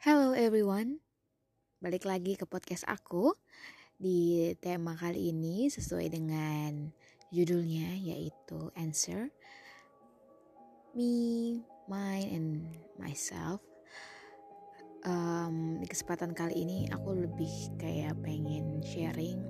Hello 0.00 0.32
everyone, 0.32 0.96
balik 1.84 2.08
lagi 2.08 2.32
ke 2.32 2.48
podcast 2.48 2.88
aku 2.88 3.36
di 4.00 4.48
tema 4.56 4.96
kali 4.96 5.28
ini 5.28 5.68
sesuai 5.68 6.08
dengan 6.08 6.88
judulnya 7.28 8.00
yaitu 8.00 8.72
Answer 8.80 9.28
Me, 10.96 11.60
Mine, 11.84 12.28
and 12.32 12.48
Myself. 12.96 13.60
Um, 15.04 15.76
di 15.84 15.86
kesempatan 15.92 16.32
kali 16.32 16.64
ini 16.64 16.88
aku 16.88 17.20
lebih 17.20 17.76
kayak 17.76 18.16
pengen 18.24 18.80
sharing 18.80 19.44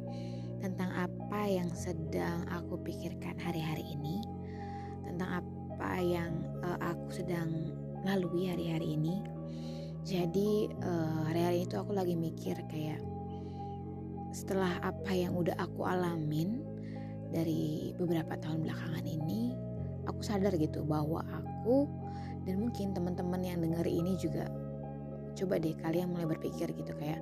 tentang 0.59 0.91
apa 0.91 1.46
yang 1.46 1.71
sedang 1.79 2.43
aku 2.51 2.75
pikirkan 2.82 3.39
hari-hari 3.39 3.87
ini, 3.87 4.19
tentang 5.07 5.46
apa 5.46 5.95
yang 6.03 6.43
uh, 6.67 6.91
aku 6.91 7.23
sedang 7.23 7.71
lalui 8.03 8.51
hari-hari 8.51 8.98
ini 8.98 9.39
jadi 10.05 10.73
uh, 10.80 11.29
hari-hari 11.29 11.68
itu 11.68 11.77
aku 11.77 11.93
lagi 11.93 12.17
mikir 12.17 12.57
kayak 12.72 13.00
setelah 14.31 14.79
apa 14.81 15.11
yang 15.13 15.35
udah 15.35 15.54
aku 15.58 15.85
alamin 15.85 16.63
dari 17.31 17.93
beberapa 17.99 18.39
tahun 18.39 18.64
belakangan 18.67 19.05
ini 19.07 19.55
aku 20.07 20.22
sadar 20.22 20.55
gitu 20.57 20.82
bahwa 20.86 21.22
aku 21.31 21.86
dan 22.49 22.63
mungkin 22.63 22.96
teman-teman 22.96 23.43
yang 23.44 23.58
denger 23.61 23.86
ini 23.86 24.17
juga 24.17 24.49
coba 25.36 25.61
deh 25.63 25.77
kalian 25.79 26.11
mulai 26.11 26.27
berpikir 26.27 26.72
gitu 26.75 26.93
kayak 26.99 27.21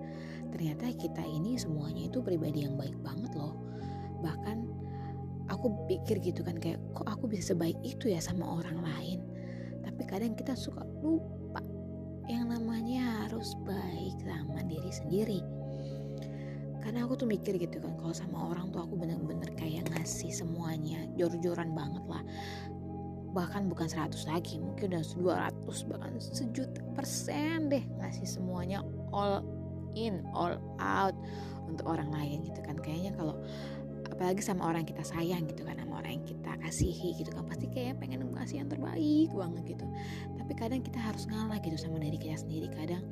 ternyata 0.54 0.88
kita 0.96 1.22
ini 1.26 1.60
semuanya 1.60 2.08
itu 2.08 2.24
pribadi 2.24 2.64
yang 2.64 2.78
baik 2.78 2.96
banget 3.04 3.30
loh. 3.36 3.52
Bahkan 4.24 4.56
aku 5.52 5.66
pikir 5.86 6.18
gitu 6.24 6.40
kan 6.40 6.56
kayak 6.56 6.80
kok 6.96 7.04
aku 7.04 7.28
bisa 7.28 7.52
sebaik 7.52 7.76
itu 7.84 8.08
ya 8.08 8.20
sama 8.22 8.48
orang 8.48 8.80
lain? 8.80 9.20
Tapi 9.84 10.02
kadang 10.08 10.32
kita 10.32 10.56
suka 10.56 10.82
lupa 11.04 11.37
yang 12.28 12.52
namanya 12.52 13.24
harus 13.26 13.56
baik 13.64 14.14
sama 14.20 14.60
diri 14.68 14.92
sendiri. 14.92 15.40
Karena 16.84 17.04
aku 17.04 17.24
tuh 17.24 17.28
mikir 17.28 17.56
gitu 17.56 17.80
kan 17.80 17.96
kalau 17.96 18.14
sama 18.14 18.52
orang 18.52 18.72
tuh 18.72 18.84
aku 18.84 18.96
bener-bener 18.96 19.48
kayak 19.56 19.88
ngasih 19.92 20.32
semuanya 20.32 21.08
jor-joran 21.16 21.72
banget 21.72 22.04
lah. 22.04 22.22
Bahkan 23.32 23.68
bukan 23.68 23.88
100 23.88 24.12
lagi 24.28 24.60
mungkin 24.60 24.96
udah 24.96 25.04
200 25.60 25.90
bahkan 25.90 26.12
sejuta 26.20 26.80
persen 26.96 27.68
deh 27.68 27.84
ngasih 28.00 28.24
semuanya 28.24 28.84
all 29.12 29.44
in 29.96 30.24
all 30.32 30.56
out 30.80 31.16
untuk 31.68 31.88
orang 31.88 32.08
lain 32.12 32.44
gitu 32.44 32.60
kan. 32.64 32.76
Kayaknya 32.80 33.16
kalau 33.16 33.36
apalagi 34.08 34.40
sama 34.40 34.72
orang 34.72 34.88
kita 34.88 35.04
sayang 35.04 35.44
gitu 35.44 35.62
kan 35.68 35.76
sama 35.76 36.00
orang 36.00 36.20
yang 36.20 36.26
kita 36.26 36.52
kasihi 36.64 37.20
gitu 37.20 37.30
kan 37.36 37.44
pasti 37.44 37.68
kayak 37.68 38.00
pengen 38.00 38.24
ngasih 38.32 38.64
yang 38.64 38.68
terbaik 38.72 39.28
banget 39.30 39.76
gitu 39.76 39.86
tapi 40.48 40.64
kadang 40.64 40.80
kita 40.80 40.96
harus 40.96 41.28
ngalah 41.28 41.60
gitu 41.60 41.76
sama 41.76 42.00
diri 42.00 42.16
kita 42.16 42.40
sendiri. 42.40 42.72
Kadang 42.72 43.04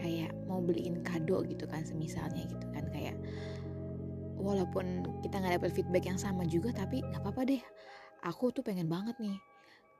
kayak 0.00 0.32
mau 0.48 0.64
beliin 0.64 1.04
kado 1.04 1.44
gitu 1.44 1.68
kan 1.68 1.84
semisalnya 1.84 2.48
gitu 2.48 2.64
kan. 2.72 2.88
Kayak 2.88 3.20
walaupun 4.40 5.04
kita 5.20 5.36
nggak 5.36 5.60
dapet 5.60 5.70
feedback 5.76 6.08
yang 6.08 6.16
sama 6.16 6.48
juga 6.48 6.72
tapi 6.72 7.04
nggak 7.04 7.20
apa-apa 7.20 7.44
deh. 7.44 7.60
Aku 8.24 8.56
tuh 8.56 8.64
pengen 8.64 8.88
banget 8.88 9.20
nih 9.20 9.36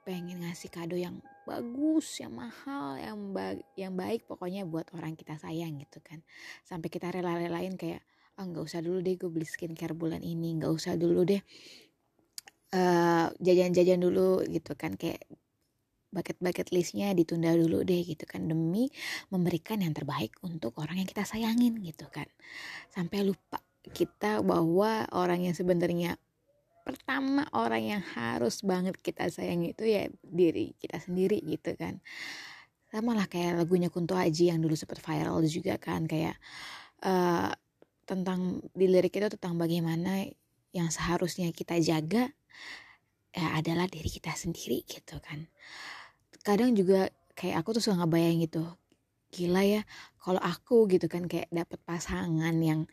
pengen 0.08 0.40
ngasih 0.48 0.72
kado 0.72 0.96
yang 0.96 1.20
bagus, 1.44 2.24
yang 2.24 2.32
mahal, 2.32 2.96
yang 2.96 3.20
ba 3.36 3.52
yang 3.76 3.92
baik 3.92 4.24
pokoknya 4.24 4.64
buat 4.64 4.88
orang 4.96 5.12
kita 5.12 5.36
sayang 5.36 5.76
gitu 5.76 6.00
kan. 6.00 6.24
Sampai 6.64 6.88
kita 6.88 7.12
rela-relain 7.12 7.76
kayak 7.76 8.00
ah 8.40 8.48
nggak 8.48 8.64
usah 8.64 8.80
dulu 8.80 9.04
deh 9.04 9.20
gue 9.20 9.28
beli 9.28 9.44
skincare 9.44 9.92
bulan 9.92 10.24
ini, 10.24 10.56
nggak 10.56 10.72
usah 10.72 10.96
dulu 10.96 11.20
deh 11.28 11.44
jajan 12.72 13.36
jajan-jajan 13.44 14.00
dulu 14.00 14.40
gitu 14.48 14.72
kan. 14.72 14.96
Kayak 14.96 15.20
bucket-bucket 16.12 16.70
listnya 16.70 17.10
ditunda 17.16 17.56
dulu 17.56 17.82
deh 17.82 18.04
gitu 18.04 18.28
kan 18.28 18.44
demi 18.44 18.92
memberikan 19.32 19.80
yang 19.80 19.96
terbaik 19.96 20.36
untuk 20.44 20.76
orang 20.78 21.00
yang 21.00 21.08
kita 21.08 21.24
sayangin 21.24 21.80
gitu 21.80 22.06
kan. 22.12 22.28
Sampai 22.92 23.24
lupa 23.24 23.64
kita 23.90 24.44
bahwa 24.44 25.08
orang 25.10 25.48
yang 25.48 25.56
sebenarnya 25.56 26.20
pertama 26.84 27.48
orang 27.56 27.98
yang 27.98 28.02
harus 28.14 28.62
banget 28.62 28.98
kita 29.00 29.30
sayang 29.30 29.64
itu 29.66 29.88
ya 29.88 30.06
diri 30.22 30.76
kita 30.76 31.00
sendiri 31.00 31.40
gitu 31.42 31.74
kan. 31.74 31.98
Sama 32.92 33.16
lah 33.16 33.24
kayak 33.24 33.64
lagunya 33.64 33.88
Kunto 33.88 34.12
Aji 34.12 34.52
yang 34.52 34.60
dulu 34.60 34.76
sempat 34.76 35.00
viral 35.00 35.40
juga 35.48 35.80
kan 35.80 36.04
kayak 36.04 36.36
uh, 37.02 37.48
tentang 38.04 38.60
di 38.76 38.84
lirik 38.84 39.16
itu 39.16 39.32
tentang 39.32 39.56
bagaimana 39.56 40.28
yang 40.76 40.92
seharusnya 40.92 41.48
kita 41.56 41.80
jaga 41.80 42.28
ya 43.32 43.56
adalah 43.56 43.88
diri 43.88 44.12
kita 44.12 44.36
sendiri 44.36 44.84
gitu 44.84 45.16
kan 45.24 45.48
kadang 46.42 46.74
juga 46.74 47.08
kayak 47.38 47.64
aku 47.64 47.78
tuh 47.78 47.82
suka 47.82 48.02
ngebayang 48.02 48.44
gitu 48.44 48.62
gila 49.32 49.64
ya 49.64 49.82
kalau 50.20 50.38
aku 50.38 50.84
gitu 50.92 51.08
kan 51.08 51.24
kayak 51.24 51.48
dapet 51.48 51.80
pasangan 51.88 52.52
yang 52.60 52.84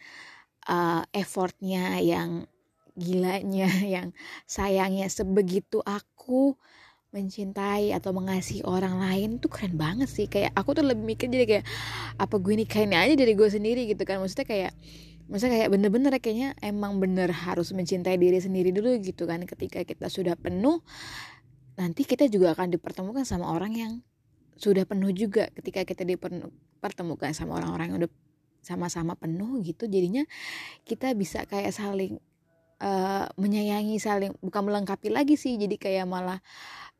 uh, 0.69 1.03
effortnya 1.11 1.99
yang 1.99 2.47
gilanya 2.95 3.67
yang 3.99 4.15
sayangnya 4.47 5.11
sebegitu 5.11 5.83
aku 5.83 6.55
mencintai 7.09 7.89
atau 7.89 8.13
mengasihi 8.13 8.61
orang 8.61 9.01
lain 9.01 9.41
tuh 9.41 9.49
keren 9.49 9.73
banget 9.73 10.05
sih. 10.05 10.29
Kayak 10.29 10.53
aku 10.53 10.77
tuh 10.77 10.85
lebih 10.85 11.17
mikir 11.17 11.25
jadi 11.25 11.45
kayak 11.49 11.65
apa 12.21 12.35
gue 12.37 12.53
nikahin 12.53 12.93
aja 12.93 13.17
dari 13.17 13.33
gue 13.33 13.49
sendiri 13.49 13.89
gitu 13.89 14.05
kan. 14.05 14.21
Maksudnya 14.21 14.45
kayak 14.45 14.71
maksudnya 15.25 15.61
kayak 15.61 15.69
bener-bener 15.73 16.13
kayaknya 16.21 16.49
emang 16.61 17.01
bener 17.01 17.33
harus 17.33 17.73
mencintai 17.73 18.17
diri 18.17 18.37
sendiri 18.41 18.73
dulu 18.73 18.97
gitu 19.01 19.29
kan 19.29 19.41
ketika 19.45 19.85
kita 19.85 20.09
sudah 20.09 20.33
penuh 20.37 20.81
nanti 21.79 22.03
kita 22.03 22.27
juga 22.27 22.51
akan 22.51 22.75
dipertemukan 22.75 23.23
sama 23.23 23.47
orang 23.55 23.71
yang 23.71 23.91
sudah 24.59 24.83
penuh 24.83 25.15
juga. 25.15 25.47
Ketika 25.55 25.87
kita 25.87 26.03
dipertemukan 26.03 27.31
sama 27.31 27.63
orang-orang 27.63 27.95
yang 27.95 27.97
udah 28.03 28.11
sama-sama 28.59 29.15
penuh 29.15 29.63
gitu 29.63 29.87
jadinya 29.87 30.27
kita 30.83 31.15
bisa 31.15 31.47
kayak 31.47 31.71
saling 31.71 32.19
uh, 32.83 33.31
menyayangi 33.39 33.95
saling 34.03 34.35
bukan 34.43 34.67
melengkapi 34.67 35.07
lagi 35.07 35.39
sih. 35.39 35.55
Jadi 35.55 35.79
kayak 35.79 36.03
malah 36.03 36.43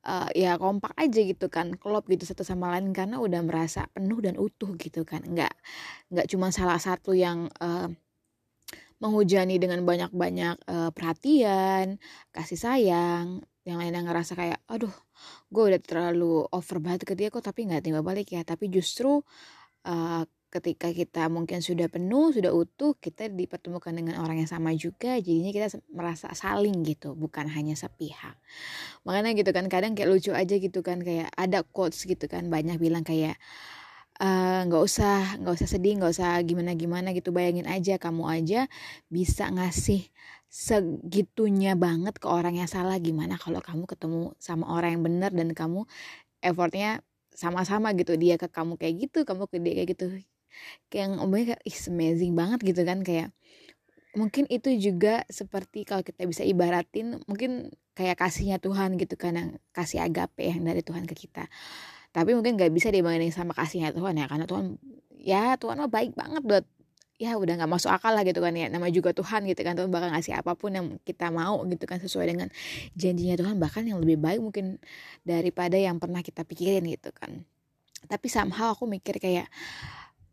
uh, 0.08 0.32
ya 0.32 0.56
kompak 0.56 0.96
aja 0.96 1.20
gitu 1.20 1.52
kan 1.52 1.76
klop 1.76 2.08
gitu 2.08 2.24
satu 2.24 2.48
sama 2.48 2.72
lain 2.72 2.96
karena 2.96 3.20
udah 3.20 3.44
merasa 3.44 3.92
penuh 3.92 4.24
dan 4.24 4.40
utuh 4.40 4.72
gitu 4.80 5.04
kan. 5.04 5.20
Nggak 5.28 5.52
nggak 6.16 6.28
cuma 6.32 6.56
salah 6.56 6.80
satu 6.80 7.12
yang 7.12 7.52
uh, 7.60 7.92
menghujani 9.00 9.56
dengan 9.60 9.84
banyak-banyak 9.88 10.56
uh, 10.68 10.92
perhatian 10.92 12.00
kasih 12.36 12.60
sayang 12.60 13.44
yang 13.70 13.80
lainnya 13.80 14.02
ngerasa 14.02 14.34
kayak 14.34 14.60
aduh 14.66 14.92
gue 15.54 15.64
udah 15.70 15.82
terlalu 15.82 16.46
over 16.50 16.78
banget 16.82 17.06
ke 17.06 17.14
dia 17.14 17.30
kok 17.30 17.46
tapi 17.46 17.70
nggak 17.70 17.86
timbal 17.86 18.02
balik 18.02 18.34
ya. 18.34 18.42
Tapi 18.42 18.68
justru 18.74 19.22
uh, 19.86 20.24
ketika 20.50 20.90
kita 20.90 21.30
mungkin 21.30 21.62
sudah 21.62 21.86
penuh 21.94 22.34
sudah 22.34 22.50
utuh 22.50 22.98
kita 22.98 23.30
dipertemukan 23.30 23.94
dengan 23.94 24.18
orang 24.18 24.42
yang 24.42 24.50
sama 24.50 24.74
juga 24.74 25.14
jadinya 25.22 25.54
kita 25.54 25.78
merasa 25.94 26.34
saling 26.34 26.82
gitu 26.82 27.14
bukan 27.14 27.46
hanya 27.54 27.78
sepihak. 27.78 28.34
Makanya 29.06 29.38
gitu 29.38 29.54
kan 29.54 29.70
kadang 29.70 29.94
kayak 29.94 30.10
lucu 30.10 30.34
aja 30.34 30.58
gitu 30.58 30.82
kan 30.82 31.06
kayak 31.06 31.30
ada 31.38 31.62
quotes 31.62 32.02
gitu 32.10 32.26
kan 32.26 32.50
banyak 32.50 32.82
bilang 32.82 33.06
kayak 33.06 33.38
nggak 34.20 34.82
uh, 34.84 34.84
usah 34.84 35.40
nggak 35.40 35.56
usah 35.56 35.70
sedih 35.70 35.96
nggak 35.96 36.12
usah 36.12 36.44
gimana 36.44 36.76
gimana 36.76 37.16
gitu 37.16 37.32
bayangin 37.32 37.64
aja 37.64 37.96
kamu 37.96 38.28
aja 38.28 38.68
bisa 39.08 39.48
ngasih 39.48 40.12
segitunya 40.50 41.78
banget 41.78 42.18
ke 42.18 42.26
orang 42.26 42.58
yang 42.58 42.66
salah 42.66 42.98
gimana 42.98 43.38
kalau 43.38 43.62
kamu 43.62 43.86
ketemu 43.86 44.34
sama 44.42 44.66
orang 44.74 44.98
yang 44.98 45.04
benar 45.06 45.32
dan 45.32 45.54
kamu 45.54 45.86
effortnya 46.42 47.06
sama-sama 47.30 47.94
gitu 47.94 48.18
dia 48.18 48.36
ke 48.42 48.50
kamu 48.50 48.76
kayak 48.76 48.96
gitu 49.08 49.24
kamu 49.24 49.46
ke 49.46 49.62
dia 49.62 49.74
kayak 49.78 49.90
gitu. 49.94 50.06
Kayak 50.90 51.04
yang 51.06 51.14
omongnya 51.22 51.46
kayak 51.56 51.64
ih 51.70 51.78
amazing 51.94 52.34
banget 52.34 52.60
gitu 52.66 52.82
kan 52.82 53.00
kayak 53.06 53.30
mungkin 54.18 54.50
itu 54.50 54.74
juga 54.82 55.22
seperti 55.30 55.86
kalau 55.86 56.02
kita 56.02 56.26
bisa 56.26 56.42
ibaratin 56.42 57.22
mungkin 57.30 57.70
kayak 57.94 58.18
kasihnya 58.18 58.58
Tuhan 58.58 58.98
gitu 58.98 59.14
kan 59.16 59.38
yang 59.38 59.50
kasih 59.70 60.02
agape 60.02 60.50
yang 60.50 60.66
dari 60.66 60.82
Tuhan 60.82 61.06
ke 61.06 61.14
kita. 61.14 61.46
Tapi 62.10 62.34
mungkin 62.34 62.58
nggak 62.58 62.74
bisa 62.74 62.90
dibanding 62.90 63.30
sama 63.30 63.54
kasihnya 63.54 63.94
Tuhan 63.94 64.18
ya 64.18 64.26
karena 64.26 64.50
Tuhan 64.50 64.82
ya 65.22 65.44
Tuhan 65.62 65.78
mah 65.78 65.92
baik 65.94 66.18
banget 66.18 66.42
buat 66.42 66.66
ya 67.20 67.36
udah 67.36 67.60
nggak 67.60 67.68
masuk 67.68 67.92
akal 67.92 68.16
lah 68.16 68.24
gitu 68.24 68.40
kan 68.40 68.56
ya. 68.56 68.72
Nama 68.72 68.88
juga 68.90 69.12
Tuhan 69.12 69.44
gitu 69.44 69.60
kan 69.60 69.76
Tuhan 69.76 69.92
bakal 69.92 70.16
ngasih 70.16 70.40
apa 70.40 70.56
pun 70.56 70.72
yang 70.72 70.88
kita 71.04 71.28
mau 71.30 71.60
gitu 71.68 71.84
kan 71.84 72.00
sesuai 72.00 72.26
dengan 72.32 72.48
janjinya 72.96 73.36
Tuhan. 73.36 73.60
Bahkan 73.60 73.84
yang 73.92 74.00
lebih 74.00 74.16
baik 74.24 74.40
mungkin 74.40 74.80
daripada 75.28 75.76
yang 75.76 76.00
pernah 76.00 76.24
kita 76.24 76.48
pikirin 76.48 76.88
gitu 76.88 77.12
kan. 77.12 77.44
Tapi 78.08 78.28
somehow 78.32 78.72
aku 78.72 78.88
mikir 78.88 79.20
kayak 79.20 79.52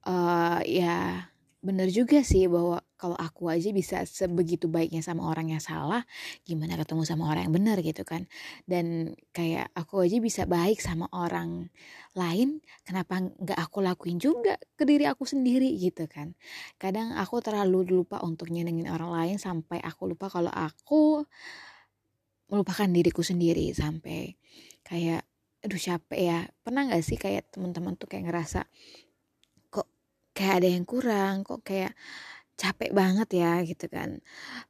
uh, 0.06 0.62
ya 0.62 1.26
bener 1.58 1.90
juga 1.90 2.22
sih 2.22 2.46
bahwa 2.46 2.78
kalau 2.96 3.16
aku 3.16 3.52
aja 3.52 3.68
bisa 3.76 4.02
sebegitu 4.08 4.66
baiknya 4.72 5.04
sama 5.04 5.28
orang 5.28 5.52
yang 5.52 5.60
salah 5.60 6.02
gimana 6.48 6.80
ketemu 6.80 7.04
sama 7.04 7.28
orang 7.28 7.48
yang 7.48 7.54
benar 7.54 7.76
gitu 7.84 8.02
kan. 8.08 8.24
Dan 8.64 9.12
kayak 9.36 9.68
aku 9.76 10.04
aja 10.04 10.16
bisa 10.18 10.42
baik 10.48 10.80
sama 10.80 11.06
orang 11.12 11.68
lain 12.16 12.64
kenapa 12.82 13.20
nggak 13.20 13.60
aku 13.60 13.84
lakuin 13.84 14.16
juga 14.16 14.56
ke 14.74 14.88
diri 14.88 15.04
aku 15.04 15.28
sendiri 15.28 15.68
gitu 15.76 16.08
kan. 16.08 16.32
Kadang 16.80 17.12
aku 17.14 17.44
terlalu 17.44 17.84
lupa 18.00 18.24
untuk 18.24 18.48
nyenengin 18.48 18.88
orang 18.88 19.12
lain 19.12 19.36
sampai 19.36 19.78
aku 19.84 20.08
lupa 20.16 20.32
kalau 20.32 20.50
aku 20.50 21.24
melupakan 22.48 22.88
diriku 22.88 23.20
sendiri 23.20 23.74
sampai 23.76 24.32
kayak 24.80 25.28
aduh 25.60 25.80
capek 25.80 26.20
ya. 26.20 26.38
Pernah 26.64 26.88
nggak 26.88 27.04
sih 27.04 27.18
kayak 27.20 27.52
teman-teman 27.52 27.98
tuh 28.00 28.08
kayak 28.08 28.32
ngerasa 28.32 28.64
kayak 30.36 30.54
ada 30.60 30.68
yang 30.68 30.84
kurang? 30.84 31.42
Kok 31.48 31.64
kayak 31.64 31.96
capek 32.56 32.90
banget 32.96 33.28
ya 33.36 33.60
gitu 33.62 33.86
kan 33.92 34.20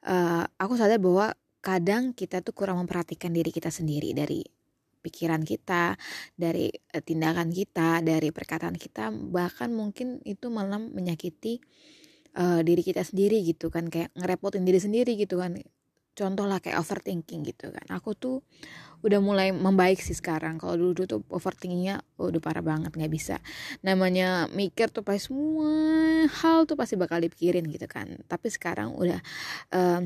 uh, 0.07 0.45
aku 0.59 0.75
sadar 0.75 0.99
bahwa 0.99 1.33
kadang 1.63 2.15
kita 2.15 2.43
tuh 2.43 2.55
kurang 2.55 2.79
memperhatikan 2.83 3.35
diri 3.35 3.51
kita 3.51 3.75
sendiri 3.75 4.15
dari 4.15 4.47
pikiran 5.07 5.47
kita, 5.47 5.95
dari 6.35 6.67
uh, 6.71 7.03
tindakan 7.03 7.55
kita, 7.55 8.03
dari 8.03 8.35
perkataan 8.35 8.75
kita, 8.75 9.15
bahkan 9.15 9.71
mungkin 9.71 10.19
itu 10.27 10.51
malah 10.51 10.83
menyakiti 10.83 11.63
uh, 12.35 12.67
diri 12.67 12.83
kita 12.83 13.07
sendiri 13.07 13.39
gitu 13.47 13.71
kan, 13.71 13.87
kayak 13.87 14.11
ngerepotin 14.19 14.67
diri 14.67 14.83
sendiri 14.83 15.15
gitu 15.15 15.39
kan. 15.39 15.63
Contoh 16.17 16.49
lah 16.49 16.65
kayak 16.65 16.81
overthinking 16.81 17.45
gitu 17.45 17.69
kan. 17.69 17.87
Aku 17.93 18.17
tuh 18.17 18.41
udah 19.05 19.21
mulai 19.21 19.53
membaik 19.53 20.01
sih 20.01 20.17
sekarang. 20.17 20.57
Kalau 20.57 20.81
dulu, 20.81 21.05
tuh 21.05 21.21
overthinkingnya 21.29 22.01
udah 22.17 22.41
parah 22.41 22.65
banget 22.65 22.97
nggak 22.97 23.13
bisa. 23.13 23.37
Namanya 23.85 24.49
mikir 24.49 24.89
tuh 24.89 25.05
pasti 25.05 25.29
semua 25.29 25.71
hal 26.27 26.65
tuh 26.65 26.75
pasti 26.81 26.97
bakal 26.97 27.21
dipikirin 27.21 27.69
gitu 27.69 27.85
kan. 27.85 28.09
Tapi 28.25 28.49
sekarang 28.49 28.97
udah 28.97 29.21
uh, 29.77 30.01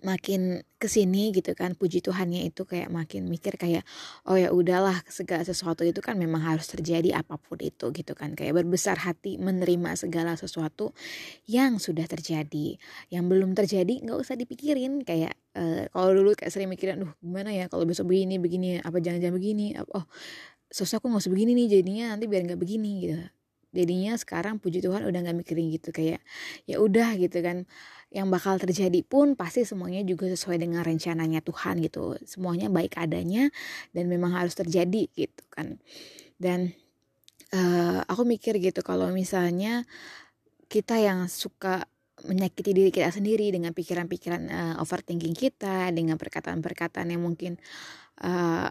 makin 0.00 0.64
ke 0.80 0.88
sini 0.88 1.28
gitu 1.34 1.52
kan 1.52 1.76
puji 1.76 2.00
Tuhannya 2.00 2.48
itu 2.48 2.64
kayak 2.64 2.88
makin 2.88 3.28
mikir 3.28 3.60
kayak 3.60 3.84
oh 4.24 4.38
ya 4.38 4.48
udahlah 4.48 5.04
segala 5.10 5.44
sesuatu 5.44 5.84
itu 5.84 6.00
kan 6.00 6.16
memang 6.16 6.40
harus 6.40 6.72
terjadi 6.72 7.20
apa 7.20 7.36
pun 7.36 7.60
itu 7.60 7.92
gitu 7.92 8.12
kan. 8.16 8.32
Kayak 8.32 8.64
berbesar 8.64 8.96
hati 9.02 9.36
menerima 9.36 9.98
segala 9.98 10.38
sesuatu 10.40 10.96
yang 11.44 11.76
sudah 11.76 12.08
terjadi. 12.08 12.80
Yang 13.12 13.24
belum 13.28 13.50
terjadi 13.52 14.00
nggak 14.00 14.18
usah 14.18 14.40
dipikirin. 14.40 15.04
Kayak 15.04 15.36
uh, 15.56 15.84
kalau 15.92 16.10
dulu 16.16 16.32
kayak 16.38 16.52
sering 16.52 16.70
mikirin 16.70 17.02
duh 17.02 17.12
gimana 17.20 17.50
ya 17.52 17.66
kalau 17.66 17.84
besok 17.84 18.10
begini 18.10 18.38
begini 18.38 18.78
apa 18.80 18.98
jangan-jangan 19.02 19.36
begini 19.36 19.74
oh 19.94 20.06
sosok 20.70 21.02
aku 21.02 21.06
nggak 21.10 21.22
usah 21.26 21.32
begini 21.34 21.50
nih 21.58 21.66
jadinya 21.80 22.06
nanti 22.14 22.30
biar 22.30 22.46
nggak 22.46 22.60
begini 22.60 22.90
gitu 23.02 23.18
jadinya 23.70 24.18
sekarang 24.18 24.58
puji 24.58 24.82
Tuhan 24.82 25.06
udah 25.06 25.20
nggak 25.22 25.38
mikirin 25.46 25.70
gitu 25.70 25.94
kayak 25.94 26.20
ya 26.66 26.76
udah 26.82 27.16
gitu 27.18 27.40
kan. 27.42 27.66
Yang 28.10 28.26
bakal 28.26 28.54
terjadi 28.58 29.00
pun 29.06 29.38
pasti 29.38 29.62
semuanya 29.62 30.02
juga 30.02 30.26
sesuai 30.26 30.58
dengan 30.58 30.82
rencananya 30.82 31.38
Tuhan 31.46 31.78
gitu. 31.78 32.18
Semuanya 32.26 32.66
baik 32.66 32.98
adanya 32.98 33.54
dan 33.94 34.10
memang 34.10 34.34
harus 34.34 34.58
terjadi 34.58 35.06
gitu 35.14 35.44
kan. 35.54 35.78
Dan 36.34 36.74
uh, 37.54 38.02
aku 38.10 38.26
mikir 38.26 38.58
gitu 38.58 38.82
kalau 38.82 39.14
misalnya 39.14 39.86
kita 40.66 40.98
yang 40.98 41.30
suka 41.30 41.86
menyakiti 42.26 42.76
diri 42.76 42.90
kita 42.92 43.08
sendiri 43.10 43.48
dengan 43.48 43.72
pikiran-pikiran 43.72 44.42
uh, 44.50 44.74
overthinking 44.82 45.32
kita 45.32 45.88
dengan 45.94 46.20
perkataan-perkataan 46.20 47.08
yang 47.14 47.22
mungkin 47.24 47.56
uh, 48.20 48.68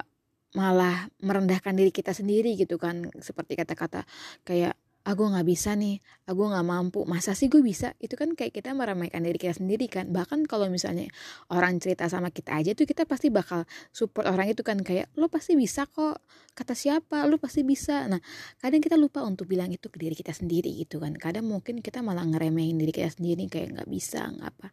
malah 0.54 1.10
merendahkan 1.22 1.74
diri 1.78 1.90
kita 1.94 2.14
sendiri 2.14 2.54
gitu 2.58 2.78
kan. 2.82 3.10
Seperti 3.22 3.58
kata-kata 3.58 4.06
kayak 4.46 4.78
aku 5.10 5.26
ah, 5.26 5.30
nggak 5.36 5.48
bisa 5.50 5.74
nih. 5.74 5.98
Aku 6.30 6.46
ah, 6.46 6.50
nggak 6.54 6.66
mampu. 6.70 7.00
Masa 7.10 7.34
sih 7.34 7.50
gue 7.50 7.66
bisa? 7.66 7.98
Itu 7.98 8.14
kan 8.14 8.38
kayak 8.38 8.54
kita 8.54 8.78
meramaikan 8.78 9.26
diri 9.26 9.42
kita 9.42 9.58
sendiri 9.58 9.90
kan. 9.90 10.14
Bahkan 10.14 10.46
kalau 10.46 10.70
misalnya 10.70 11.10
orang 11.50 11.82
cerita 11.82 12.06
sama 12.06 12.30
kita 12.30 12.54
aja 12.54 12.78
tuh 12.78 12.86
kita 12.86 13.10
pasti 13.10 13.34
bakal 13.34 13.66
support 13.90 14.30
orang 14.30 14.54
itu 14.54 14.62
kan. 14.62 14.78
Kayak 14.86 15.10
lo 15.18 15.26
pasti 15.28 15.58
bisa 15.58 15.90
kok. 15.90 16.22
Kata 16.54 16.78
siapa? 16.78 17.26
Lo 17.26 17.42
pasti 17.42 17.66
bisa. 17.66 18.06
Nah 18.06 18.22
kadang 18.62 18.86
kita 18.86 18.96
lupa 18.96 19.26
untuk 19.26 19.50
bilang 19.50 19.74
itu 19.74 19.90
ke 19.90 19.98
diri 19.98 20.14
kita 20.14 20.32
sendiri 20.32 20.70
gitu 20.78 21.02
kan. 21.02 21.18
Kadang 21.18 21.50
mungkin 21.50 21.82
kita 21.82 22.06
malah 22.06 22.24
ngeremehin 22.30 22.78
diri 22.78 22.94
kita 22.94 23.10
sendiri 23.10 23.50
kayak 23.50 23.82
nggak 23.82 23.90
bisa 23.90 24.30
nggak 24.30 24.50
apa. 24.54 24.68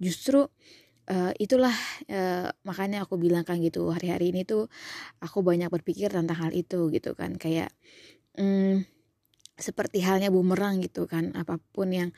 Justru 0.00 0.48
Uh, 1.02 1.34
itulah 1.34 1.74
uh, 2.14 2.46
makanya 2.62 3.02
aku 3.02 3.18
bilang 3.18 3.42
kan 3.42 3.58
gitu 3.58 3.90
hari-hari 3.90 4.30
ini 4.30 4.46
tuh 4.46 4.70
aku 5.18 5.42
banyak 5.42 5.66
berpikir 5.66 6.14
tentang 6.14 6.38
hal 6.38 6.54
itu 6.54 6.94
gitu 6.94 7.18
kan. 7.18 7.34
Kayak 7.34 7.74
hmm, 8.38 8.86
seperti 9.56 10.00
halnya 10.02 10.32
bumerang 10.32 10.80
gitu 10.80 11.04
kan. 11.04 11.32
Apa 11.36 11.60
pun 11.60 11.92
yang 11.92 12.10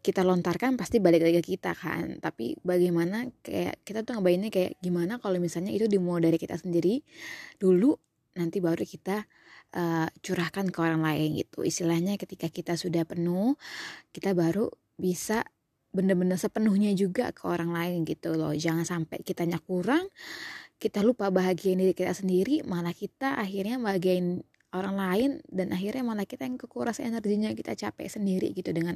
kita 0.00 0.24
lontarkan 0.24 0.80
pasti 0.80 0.96
balik 0.96 1.24
lagi 1.24 1.40
ke 1.44 1.56
kita 1.56 1.76
kan. 1.76 2.18
Tapi 2.18 2.56
bagaimana 2.64 3.28
kayak 3.44 3.84
kita 3.84 4.04
tuh 4.04 4.18
ngebayangnya 4.18 4.50
kayak 4.52 4.72
gimana 4.80 5.20
kalau 5.20 5.36
misalnya 5.36 5.72
itu 5.72 5.86
dimulai 5.86 6.32
dari 6.32 6.38
kita 6.40 6.56
sendiri 6.56 7.04
dulu 7.60 7.96
nanti 8.38 8.62
baru 8.62 8.80
kita 8.80 9.26
uh, 9.76 10.08
curahkan 10.24 10.72
ke 10.72 10.78
orang 10.80 11.04
lain 11.04 11.36
gitu. 11.36 11.62
Istilahnya 11.62 12.16
ketika 12.16 12.48
kita 12.48 12.74
sudah 12.80 13.04
penuh 13.04 13.60
kita 14.16 14.32
baru 14.32 14.72
bisa 14.96 15.44
bener-bener 15.90 16.38
sepenuhnya 16.38 16.94
juga 16.94 17.34
ke 17.34 17.44
orang 17.44 17.74
lain 17.74 18.08
gitu 18.08 18.38
loh. 18.38 18.56
Jangan 18.56 18.88
sampai 18.88 19.20
kitanya 19.20 19.60
kurang 19.60 20.08
kita 20.80 21.04
lupa 21.04 21.28
bahagiain 21.28 21.76
diri 21.76 21.92
kita 21.92 22.16
sendiri 22.16 22.64
malah 22.64 22.96
kita 22.96 23.36
akhirnya 23.36 23.76
bahagiain 23.76 24.40
orang 24.70 24.94
lain 24.94 25.30
dan 25.50 25.74
akhirnya 25.74 26.06
malah 26.06 26.26
kita 26.26 26.46
yang 26.46 26.54
kekuras 26.54 27.02
energinya 27.02 27.50
kita 27.50 27.74
capek 27.74 28.06
sendiri 28.06 28.54
gitu 28.54 28.70
dengan 28.70 28.94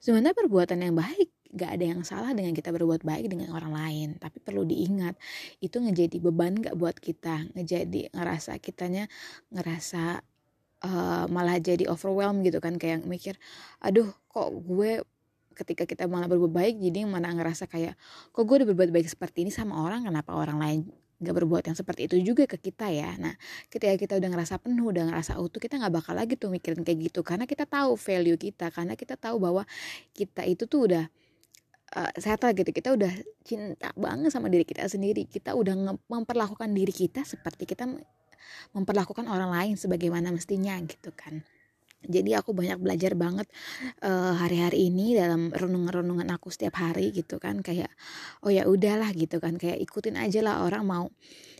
sebenarnya 0.00 0.32
perbuatan 0.32 0.80
yang 0.80 0.96
baik 0.96 1.28
gak 1.54 1.70
ada 1.78 1.84
yang 1.94 2.00
salah 2.02 2.34
dengan 2.34 2.50
kita 2.56 2.74
berbuat 2.74 3.06
baik 3.06 3.30
dengan 3.30 3.54
orang 3.54 3.72
lain. 3.72 4.08
Tapi 4.18 4.42
perlu 4.42 4.66
diingat 4.66 5.14
itu 5.62 5.76
ngejadi 5.78 6.18
beban 6.18 6.58
gak 6.58 6.74
buat 6.74 6.96
kita 6.98 7.54
ngejadi 7.54 8.10
ngerasa 8.16 8.58
kitanya 8.58 9.06
ngerasa 9.54 10.24
uh, 10.82 11.24
malah 11.30 11.60
jadi 11.60 11.86
overwhelm 11.86 12.42
gitu 12.42 12.58
kan. 12.58 12.80
Kayak 12.80 13.06
mikir 13.06 13.38
aduh 13.84 14.10
kok 14.32 14.50
gue 14.66 15.04
ketika 15.54 15.86
kita 15.86 16.10
malah 16.10 16.26
berbuat 16.26 16.50
baik 16.50 16.74
jadi 16.82 17.06
mana 17.06 17.30
ngerasa 17.30 17.70
kayak 17.70 17.94
kok 18.34 18.42
gue 18.42 18.56
udah 18.64 18.68
berbuat 18.74 18.90
baik 18.90 19.06
seperti 19.06 19.46
ini 19.46 19.54
sama 19.54 19.78
orang 19.86 20.02
kenapa 20.10 20.34
orang 20.34 20.58
lain 20.58 20.80
nggak 21.20 21.34
berbuat 21.34 21.62
yang 21.66 21.76
seperti 21.78 22.10
itu 22.10 22.16
juga 22.34 22.44
ke 22.48 22.58
kita 22.58 22.90
ya. 22.90 23.14
Nah 23.18 23.34
ketika 23.70 23.94
kita 23.94 24.14
udah 24.18 24.28
ngerasa 24.34 24.54
penuh 24.62 24.90
udah 24.90 25.04
ngerasa 25.10 25.38
utuh 25.38 25.60
kita 25.62 25.78
nggak 25.78 25.94
bakal 25.94 26.14
lagi 26.14 26.34
tuh 26.34 26.50
mikirin 26.50 26.82
kayak 26.82 27.10
gitu. 27.10 27.20
Karena 27.22 27.44
kita 27.46 27.66
tahu 27.66 27.94
value 27.98 28.38
kita 28.38 28.70
karena 28.74 28.94
kita 28.98 29.14
tahu 29.18 29.36
bahwa 29.38 29.62
kita 30.16 30.42
itu 30.46 30.66
tuh 30.66 30.90
udah 30.90 31.04
uh, 31.98 32.12
sehat 32.18 32.42
lah 32.42 32.52
gitu. 32.54 32.70
Kita 32.70 32.94
udah 32.94 33.12
cinta 33.46 33.90
banget 33.94 34.30
sama 34.34 34.50
diri 34.50 34.66
kita 34.66 34.86
sendiri. 34.86 35.26
Kita 35.26 35.54
udah 35.54 35.74
memperlakukan 36.10 36.70
diri 36.72 36.92
kita 36.92 37.22
seperti 37.22 37.66
kita 37.68 37.86
memperlakukan 38.76 39.24
orang 39.24 39.50
lain 39.50 39.74
sebagaimana 39.80 40.28
mestinya 40.34 40.76
gitu 40.84 41.10
kan 41.16 41.40
jadi 42.06 42.40
aku 42.40 42.52
banyak 42.52 42.78
belajar 42.80 43.12
banget 43.16 43.48
uh, 44.04 44.36
hari-hari 44.36 44.92
ini 44.92 45.16
dalam 45.16 45.50
renungan-renungan 45.50 46.28
aku 46.34 46.52
setiap 46.52 46.78
hari 46.80 47.10
gitu 47.10 47.40
kan 47.40 47.64
kayak 47.64 47.90
oh 48.44 48.52
ya 48.52 48.68
udahlah 48.68 49.10
gitu 49.16 49.40
kan 49.40 49.56
kayak 49.56 49.80
ikutin 49.80 50.20
aja 50.20 50.40
lah 50.44 50.64
orang 50.64 50.84
mau 50.84 51.06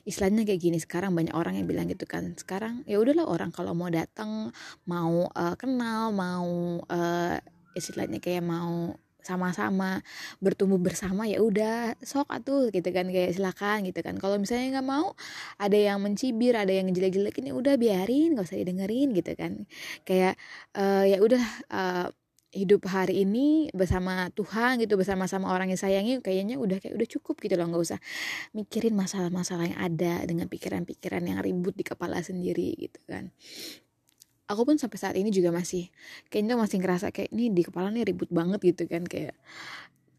istilahnya 0.04 0.44
kayak 0.44 0.60
gini. 0.60 0.78
Sekarang 0.80 1.16
banyak 1.16 1.32
orang 1.32 1.56
yang 1.56 1.66
bilang 1.66 1.88
gitu 1.88 2.04
kan 2.04 2.36
sekarang 2.36 2.84
ya 2.84 3.00
udahlah 3.00 3.24
orang 3.24 3.50
kalau 3.50 3.72
mau 3.72 3.88
datang 3.88 4.52
mau 4.84 5.28
uh, 5.32 5.54
kenal 5.56 6.12
mau 6.12 6.80
uh, 6.86 7.36
istilahnya 7.74 8.20
kayak 8.22 8.44
mau 8.44 8.94
sama-sama 9.24 10.04
bertumbuh 10.38 10.76
bersama 10.78 11.24
ya 11.24 11.40
udah 11.40 11.96
sok 12.04 12.28
atuh 12.28 12.68
gitu 12.70 12.88
kan 12.92 13.08
kayak 13.08 13.32
silakan 13.34 13.88
gitu 13.88 14.00
kan. 14.04 14.20
Kalau 14.20 14.36
misalnya 14.36 14.78
nggak 14.80 14.88
mau 14.88 15.16
ada 15.56 15.74
yang 15.74 15.98
mencibir 16.04 16.54
ada 16.54 16.70
yang 16.70 16.86
jelek-jelek 16.92 17.40
ini 17.40 17.50
ya 17.50 17.54
udah 17.56 17.74
biarin 17.80 18.36
nggak 18.36 18.46
usah 18.46 18.60
didengerin 18.60 19.16
gitu 19.16 19.32
kan. 19.34 19.52
Kayak 20.04 20.36
uh, 20.76 21.04
ya 21.08 21.18
udah 21.24 21.44
uh, 21.72 22.08
hidup 22.54 22.86
hari 22.86 23.26
ini 23.26 23.66
bersama 23.74 24.30
Tuhan 24.30 24.78
gitu 24.78 24.94
bersama-sama 24.94 25.50
orang 25.50 25.74
yang 25.74 25.80
sayangi 25.80 26.22
kayaknya 26.22 26.54
udah 26.54 26.78
kayak 26.78 26.94
udah 26.94 27.08
cukup 27.08 27.40
gitu 27.42 27.58
loh. 27.58 27.66
Nggak 27.66 27.82
usah 27.82 28.00
mikirin 28.54 28.94
masalah-masalah 28.94 29.74
yang 29.74 29.80
ada 29.80 30.22
dengan 30.28 30.46
pikiran-pikiran 30.46 31.24
yang 31.26 31.42
ribut 31.42 31.74
di 31.74 31.82
kepala 31.82 32.22
sendiri 32.22 32.76
gitu 32.78 33.00
kan 33.10 33.34
aku 34.50 34.62
pun 34.68 34.76
sampai 34.76 34.98
saat 35.00 35.16
ini 35.16 35.32
juga 35.32 35.50
masih 35.54 35.88
kayaknya 36.28 36.54
masih 36.58 36.78
ngerasa 36.80 37.10
kayak 37.14 37.32
ini 37.32 37.52
di 37.52 37.62
kepala 37.64 37.88
nih 37.92 38.04
ribut 38.08 38.28
banget 38.28 38.60
gitu 38.60 38.84
kan 38.84 39.04
kayak 39.04 39.36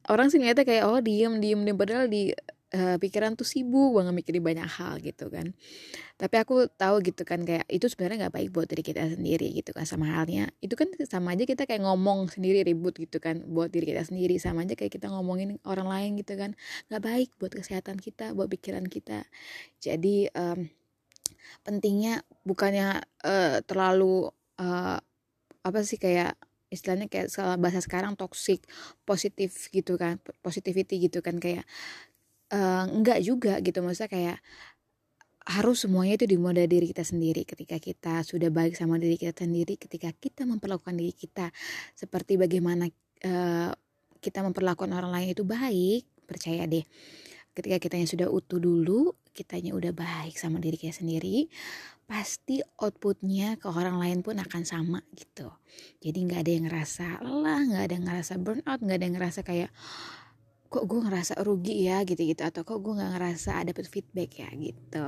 orang 0.09 0.29
sih 0.29 0.37
ngeliatnya 0.41 0.65
kayak 0.65 0.83
oh 0.85 1.01
diem 1.01 1.41
diem 1.41 1.61
diem 1.65 1.77
padahal 1.77 2.05
di 2.09 2.33
uh, 2.75 2.97
pikiran 2.99 3.33
tuh 3.39 3.47
sibuk 3.47 3.95
banget 3.95 4.13
mikirin 4.15 4.43
banyak 4.43 4.67
hal 4.67 4.99
gitu 4.99 5.31
kan. 5.31 5.55
Tapi 6.15 6.35
aku 6.39 6.67
tahu 6.75 7.03
gitu 7.03 7.23
kan 7.27 7.43
kayak 7.43 7.67
itu 7.71 7.85
sebenarnya 7.91 8.27
nggak 8.27 8.35
baik 8.35 8.49
buat 8.55 8.67
diri 8.67 8.83
kita 8.83 9.03
sendiri 9.15 9.47
gitu 9.55 9.71
kan. 9.75 9.85
Sama 9.87 10.11
halnya 10.11 10.51
itu 10.59 10.73
kan 10.75 10.91
sama 11.07 11.35
aja 11.35 11.43
kita 11.47 11.67
kayak 11.69 11.83
ngomong 11.83 12.31
sendiri 12.31 12.63
ribut 12.67 12.95
gitu 12.97 13.17
kan 13.23 13.43
buat 13.47 13.71
diri 13.71 13.95
kita 13.95 14.03
sendiri. 14.07 14.35
Sama 14.41 14.67
aja 14.67 14.75
kayak 14.75 14.93
kita 14.95 15.07
ngomongin 15.11 15.57
orang 15.67 15.87
lain 15.87 16.11
gitu 16.19 16.35
kan. 16.39 16.53
Nggak 16.91 17.01
baik 17.03 17.29
buat 17.39 17.51
kesehatan 17.55 17.97
kita 17.99 18.35
buat 18.35 18.51
pikiran 18.51 18.85
kita. 18.87 19.27
Jadi 19.79 20.29
um, 20.35 20.67
pentingnya 21.65 22.21
bukannya 22.45 23.03
uh, 23.25 23.59
terlalu 23.65 24.29
uh, 24.61 24.97
apa 25.65 25.79
sih 25.81 25.97
kayak 25.97 26.37
istilahnya 26.69 27.07
kayak 27.07 27.31
bahasa 27.57 27.79
sekarang 27.79 28.17
toxic 28.19 28.65
positif 29.07 29.69
gitu 29.71 29.95
kan 29.95 30.19
positivity 30.43 31.07
gitu 31.09 31.23
kan 31.23 31.39
kayak 31.39 31.63
uh, 32.53 32.85
enggak 32.89 33.23
juga 33.23 33.57
gitu. 33.63 33.81
Maksudnya 33.81 34.11
kayak 34.11 34.37
harus 35.45 35.85
semuanya 35.85 36.17
itu 36.17 36.25
dimulai 36.25 36.65
dari 36.65 36.81
diri 36.81 36.85
kita 36.89 37.05
sendiri. 37.05 37.41
Ketika 37.45 37.77
kita 37.77 38.13
sudah 38.25 38.49
baik 38.49 38.73
sama 38.73 38.97
diri 38.97 39.15
kita 39.17 39.45
sendiri 39.45 39.77
ketika 39.77 40.09
kita 40.13 40.43
memperlakukan 40.43 40.97
diri 40.97 41.13
kita 41.13 41.53
seperti 41.93 42.37
bagaimana 42.37 42.89
uh, 43.25 43.71
kita 44.19 44.41
memperlakukan 44.41 44.89
orang 44.89 45.11
lain 45.13 45.27
itu 45.37 45.45
baik 45.45 46.03
percaya 46.25 46.65
deh. 46.65 46.81
Ketika 47.55 47.77
kita 47.77 47.95
yang 47.95 48.09
sudah 48.09 48.27
utuh 48.27 48.57
dulu 48.59 49.13
kitanya 49.35 49.75
udah 49.75 49.91
baik 49.91 50.39
sama 50.39 50.63
diri 50.63 50.79
kita 50.79 51.03
sendiri 51.03 51.51
pasti 52.05 52.61
outputnya 52.79 53.57
ke 53.57 53.67
orang 53.67 53.97
lain 53.97 54.19
pun 54.21 54.37
akan 54.37 54.63
sama 54.63 55.01
gitu. 55.17 55.49
Jadi 55.99 56.17
nggak 56.23 56.41
ada 56.45 56.51
yang 56.53 56.65
ngerasa 56.69 57.05
lelah 57.19 57.59
nggak 57.65 57.83
ada 57.83 57.93
yang 57.97 58.05
ngerasa 58.05 58.33
burnout 58.39 58.79
nggak 58.79 58.97
ada 58.97 59.05
yang 59.05 59.15
ngerasa 59.17 59.39
kayak 59.41 59.71
kok 60.69 60.85
gue 60.85 60.99
ngerasa 61.01 61.33
rugi 61.41 61.87
ya? 61.89 62.05
gitu-gitu. 62.05 62.45
Atau 62.45 62.61
kok 62.61 62.77
gue 62.79 62.93
nggak 62.93 63.11
ngerasa 63.17 63.51
ada 63.65 63.71
feedback 63.73 64.29
ya? 64.37 64.49
gitu. 64.53 65.07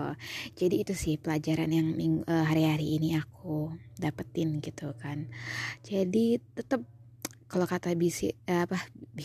Jadi 0.58 0.76
itu 0.82 0.94
sih 0.98 1.22
pelajaran 1.22 1.70
yang 1.70 1.88
uh, 2.26 2.46
hari-hari 2.50 2.98
ini 2.98 3.14
aku 3.20 3.78
dapetin 4.02 4.58
gitu 4.58 4.96
kan. 4.98 5.30
Jadi 5.86 6.42
tetap 6.58 6.82
kalau 7.48 7.64
kata 7.64 7.96
BC 7.96 8.36
eh, 8.44 8.68
apa 8.68 8.76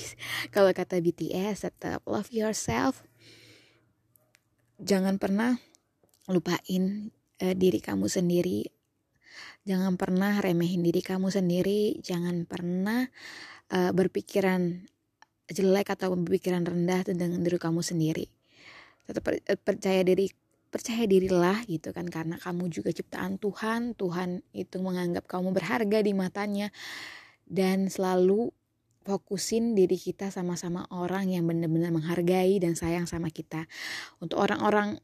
kalau 0.55 0.71
kata 0.71 1.03
BTS 1.03 1.67
tetap 1.69 2.05
love 2.07 2.31
yourself 2.31 3.03
jangan 4.83 5.17
pernah 5.17 5.55
lupain 6.27 7.15
uh, 7.39 7.55
diri 7.55 7.79
kamu 7.79 8.11
sendiri. 8.11 8.67
Jangan 9.63 9.95
pernah 9.95 10.43
remehin 10.43 10.83
diri 10.83 11.01
kamu 11.01 11.31
sendiri. 11.31 12.03
Jangan 12.03 12.45
pernah 12.51 13.07
uh, 13.71 13.91
berpikiran 13.95 14.83
jelek 15.47 15.95
atau 15.95 16.19
berpikiran 16.19 16.67
rendah 16.67 17.07
tentang 17.07 17.39
diri 17.39 17.59
kamu 17.59 17.81
sendiri. 17.81 18.27
Tetap 19.07 19.23
percaya 19.63 20.03
diri 20.03 20.31
percaya 20.73 21.05
dirilah 21.05 21.69
gitu 21.69 21.93
kan 21.93 22.09
karena 22.09 22.41
kamu 22.41 22.73
juga 22.73 22.91
ciptaan 22.91 23.39
Tuhan. 23.39 23.95
Tuhan 23.95 24.43
itu 24.57 24.83
menganggap 24.83 25.31
kamu 25.31 25.55
berharga 25.55 25.99
di 26.03 26.13
matanya. 26.17 26.75
Dan 27.47 27.93
selalu 27.93 28.51
fokusin 29.03 29.75
diri 29.75 29.99
kita 29.99 30.31
sama-sama 30.31 30.87
orang 30.95 31.31
yang 31.31 31.45
benar-benar 31.45 31.91
menghargai 31.91 32.59
dan 32.63 32.79
sayang 32.79 33.05
sama 33.11 33.29
kita. 33.29 33.67
Untuk 34.23 34.39
orang-orang 34.39 35.03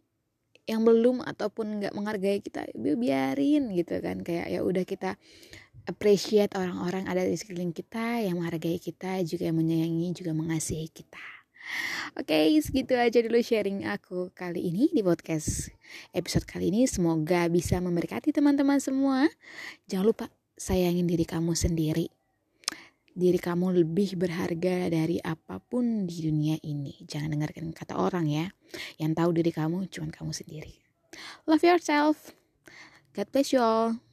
yang 0.69 0.85
belum 0.85 1.25
ataupun 1.25 1.81
nggak 1.81 1.95
menghargai 1.97 2.45
kita, 2.45 2.69
biarin 2.77 3.73
gitu 3.73 3.99
kan 4.05 4.21
kayak 4.21 4.53
ya 4.53 4.61
udah 4.61 4.85
kita 4.85 5.17
appreciate 5.89 6.53
orang-orang 6.53 7.09
ada 7.09 7.25
di 7.25 7.33
sekeliling 7.33 7.73
kita 7.73 8.21
yang 8.21 8.37
menghargai 8.37 8.77
kita 8.77 9.25
juga 9.25 9.49
yang 9.49 9.57
menyayangi 9.57 10.13
juga 10.13 10.37
mengasihi 10.37 10.93
kita. 10.93 11.25
Oke, 12.17 12.33
okay, 12.33 12.57
segitu 12.65 12.97
aja 12.97 13.21
dulu 13.21 13.41
sharing 13.45 13.85
aku 13.85 14.33
kali 14.33 14.73
ini 14.73 14.89
di 14.89 15.05
podcast 15.05 15.69
episode 16.17 16.49
kali 16.49 16.73
ini. 16.73 16.89
Semoga 16.89 17.45
bisa 17.53 17.77
memberkati 17.81 18.33
teman-teman 18.33 18.81
semua. 18.81 19.29
Jangan 19.89 20.07
lupa 20.09 20.27
sayangin 20.57 21.05
diri 21.05 21.29
kamu 21.29 21.53
sendiri 21.53 22.18
diri 23.19 23.43
kamu 23.43 23.83
lebih 23.83 24.15
berharga 24.15 24.87
dari 24.87 25.19
apa 25.19 25.59
pun 25.59 26.07
di 26.07 26.23
dunia 26.23 26.55
ini. 26.63 27.03
Jangan 27.03 27.35
dengarkan 27.35 27.75
kata 27.75 27.99
orang 27.99 28.31
ya. 28.31 28.47
Yang 29.03 29.13
tahu 29.19 29.31
diri 29.35 29.51
kamu 29.51 29.91
cuma 29.91 30.15
kamu 30.15 30.31
sendiri. 30.31 30.79
Love 31.51 31.67
yourself. 31.67 32.31
God 33.19 33.27
bless 33.35 33.51
you 33.51 33.59
all. 33.59 34.08